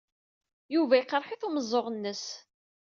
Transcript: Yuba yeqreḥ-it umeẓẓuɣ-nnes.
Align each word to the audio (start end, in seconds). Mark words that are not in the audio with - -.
Yuba 0.73 0.93
yeqreḥ-it 0.99 1.41
umeẓẓuɣ-nnes. 1.47 2.23